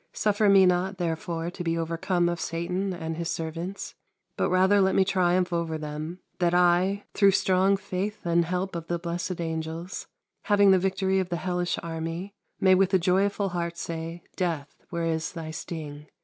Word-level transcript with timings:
Suffer 0.13 0.49
me 0.49 0.65
not, 0.65 0.97
therefore, 0.97 1.51
to 1.51 1.63
be 1.63 1.77
overcome 1.77 2.27
of 2.27 2.41
Satan 2.41 2.91
and 2.91 3.13
of 3.13 3.17
his 3.19 3.29
servants, 3.29 3.93
but 4.35 4.49
rather 4.49 4.81
let 4.81 4.95
me 4.95 5.05
triumph 5.05 5.53
over 5.53 5.77
them, 5.77 6.21
that 6.39 6.55
I, 6.55 7.03
through 7.13 7.29
strong 7.37 7.77
faith 7.77 8.25
and 8.25 8.43
help 8.45 8.75
of 8.75 8.87
the 8.87 8.97
blessed 8.97 9.39
angels, 9.39 10.07
having 10.45 10.71
the 10.71 10.79
victory 10.79 11.19
of 11.19 11.29
the 11.29 11.35
hellish 11.37 11.77
army, 11.83 12.33
may 12.59 12.73
with 12.73 12.95
a 12.95 12.97
joyful 12.97 13.49
heart 13.49 13.77
say, 13.77 14.23
Death, 14.35 14.75
where 14.89 15.05
is 15.05 15.33
thy 15.33 15.51
sting? 15.51 16.07